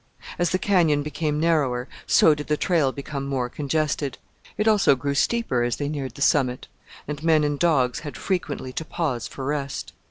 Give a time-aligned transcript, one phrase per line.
[0.39, 4.17] As the canyon became narrower, so did the trail become more congested.
[4.57, 6.67] It also grew steeper as they neared the summit,
[7.07, 9.93] and men and dogs had frequently to pause for rest.